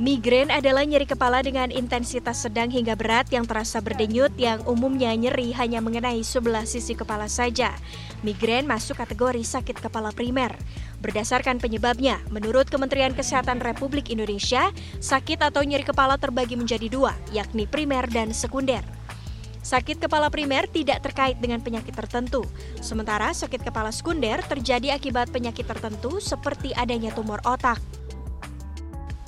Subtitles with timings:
[0.00, 5.52] Migrain adalah nyeri kepala dengan intensitas sedang hingga berat yang terasa berdenyut yang umumnya nyeri
[5.52, 7.76] hanya mengenai sebelah sisi kepala saja.
[8.24, 10.56] Migrain masuk kategori sakit kepala primer.
[11.04, 14.72] Berdasarkan penyebabnya, menurut Kementerian Kesehatan Republik Indonesia,
[15.04, 18.80] sakit atau nyeri kepala terbagi menjadi dua, yakni primer dan sekunder.
[19.60, 22.48] Sakit kepala primer tidak terkait dengan penyakit tertentu,
[22.80, 27.99] sementara sakit kepala sekunder terjadi akibat penyakit tertentu seperti adanya tumor otak.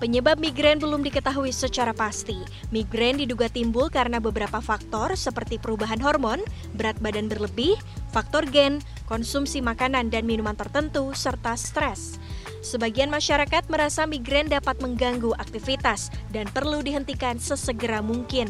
[0.00, 2.40] Penyebab migrain belum diketahui secara pasti.
[2.72, 6.40] Migrain diduga timbul karena beberapa faktor seperti perubahan hormon,
[6.72, 7.76] berat badan berlebih,
[8.08, 12.16] faktor gen, konsumsi makanan dan minuman tertentu, serta stres.
[12.64, 18.48] Sebagian masyarakat merasa migrain dapat mengganggu aktivitas dan perlu dihentikan sesegera mungkin.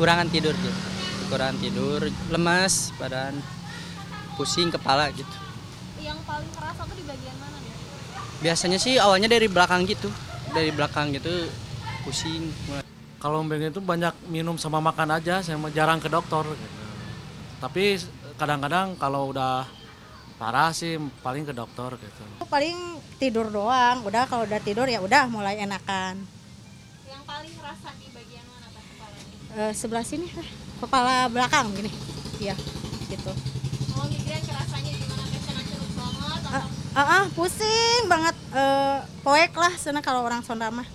[0.00, 0.80] Kurangan tidur gitu,
[1.28, 2.00] kurangan tidur,
[2.32, 3.36] lemas, badan,
[4.40, 5.36] pusing kepala gitu.
[6.00, 7.58] Yang paling kerasa tuh di bagian mana?
[8.38, 10.08] Biasanya sih awalnya dari belakang gitu.
[10.54, 11.48] Dari belakang gitu
[12.06, 12.48] pusing.
[13.18, 16.46] Kalau migrain itu banyak minum sama makan aja saya jarang ke dokter.
[16.46, 16.76] Gitu.
[17.58, 17.98] tapi
[18.38, 19.66] kadang-kadang kalau udah
[20.38, 20.94] parah sih
[21.26, 22.22] paling ke dokter gitu.
[22.46, 24.06] Paling tidur doang.
[24.06, 26.22] Udah kalau udah tidur ya udah mulai enakan.
[27.10, 29.36] Yang paling kerasa di bagian mana pas kepalanya?
[29.58, 30.30] Uh, sebelah sini
[30.78, 31.90] kepala belakang gini.
[32.38, 32.54] Ya
[33.10, 33.34] gitu.
[33.98, 35.24] Oh migrain kerasanya gimana?
[35.26, 35.44] Kayak
[35.98, 40.72] banget atau uh, Ah, uh, uh, pusing banget uh, poek lah sana kalau orang Sunda
[40.72, 40.88] mah.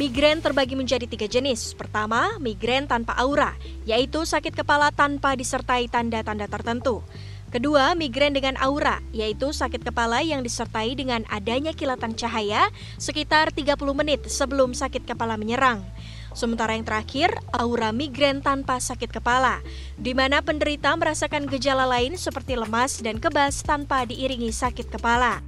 [0.00, 1.76] Migrain terbagi menjadi tiga jenis.
[1.76, 3.52] Pertama, migrain tanpa aura,
[3.84, 7.04] yaitu sakit kepala tanpa disertai tanda-tanda tertentu.
[7.52, 13.76] Kedua, migrain dengan aura, yaitu sakit kepala yang disertai dengan adanya kilatan cahaya sekitar 30
[13.92, 15.84] menit sebelum sakit kepala menyerang.
[16.30, 19.58] Sementara yang terakhir, aura migrain tanpa sakit kepala,
[19.98, 25.42] di mana penderita merasakan gejala lain seperti lemas dan kebas tanpa diiringi sakit kepala.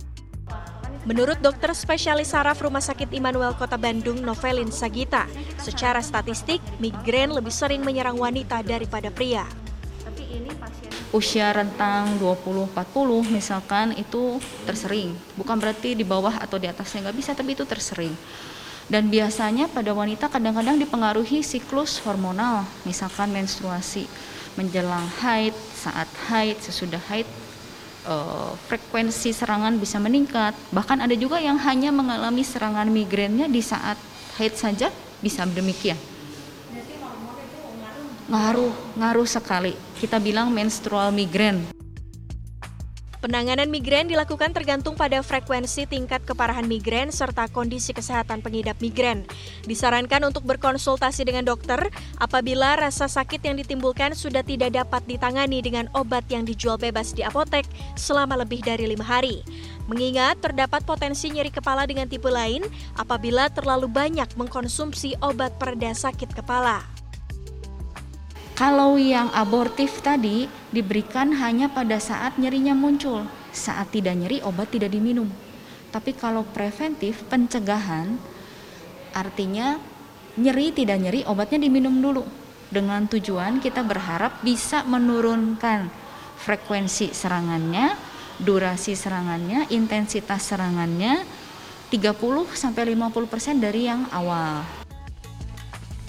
[1.02, 5.26] Menurut dokter spesialis saraf Rumah Sakit Immanuel Kota Bandung, Novelin Sagita,
[5.58, 9.42] secara statistik, migrain lebih sering menyerang wanita daripada pria.
[10.06, 12.72] Tapi ini pasien usia rentang 20-40
[13.28, 15.12] misalkan itu tersering.
[15.36, 18.16] Bukan berarti di bawah atau di atasnya nggak bisa, tapi itu tersering.
[18.90, 24.10] Dan biasanya pada wanita kadang-kadang dipengaruhi siklus hormonal, misalkan menstruasi,
[24.58, 27.26] menjelang haid, saat haid, sesudah haid,
[28.06, 30.54] uh, frekuensi serangan bisa meningkat.
[30.74, 33.96] Bahkan ada juga yang hanya mengalami serangan migrainnya di saat
[34.38, 34.88] haid saja
[35.22, 35.98] bisa demikian.
[38.32, 39.76] Ngaruh, ngaruh sekali.
[40.00, 41.81] Kita bilang menstrual migrain.
[43.22, 49.22] Penanganan migrain dilakukan tergantung pada frekuensi tingkat keparahan migrain serta kondisi kesehatan pengidap migrain.
[49.62, 51.78] Disarankan untuk berkonsultasi dengan dokter
[52.18, 57.22] apabila rasa sakit yang ditimbulkan sudah tidak dapat ditangani dengan obat yang dijual bebas di
[57.22, 57.62] apotek
[57.94, 59.46] selama lebih dari lima hari.
[59.86, 62.66] Mengingat terdapat potensi nyeri kepala dengan tipe lain
[62.98, 66.91] apabila terlalu banyak mengkonsumsi obat pereda sakit kepala.
[68.52, 73.24] Kalau yang abortif tadi diberikan hanya pada saat nyerinya muncul.
[73.48, 75.28] Saat tidak nyeri obat tidak diminum.
[75.88, 78.20] Tapi kalau preventif pencegahan
[79.16, 79.80] artinya
[80.36, 82.24] nyeri tidak nyeri obatnya diminum dulu.
[82.72, 85.88] Dengan tujuan kita berharap bisa menurunkan
[86.40, 87.96] frekuensi serangannya,
[88.40, 91.24] durasi serangannya, intensitas serangannya
[91.92, 92.16] 30
[92.56, 94.81] sampai 50% dari yang awal.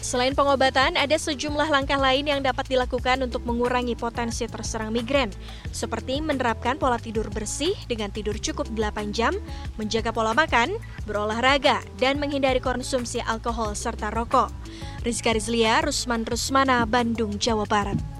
[0.03, 5.31] Selain pengobatan, ada sejumlah langkah lain yang dapat dilakukan untuk mengurangi potensi terserang migrain,
[5.71, 9.31] seperti menerapkan pola tidur bersih dengan tidur cukup 8 jam,
[9.79, 10.75] menjaga pola makan,
[11.07, 14.51] berolahraga, dan menghindari konsumsi alkohol serta rokok.
[15.07, 18.12] Rizka Rizlia, Rusman Rusmana, Bandung, Jawa Barat.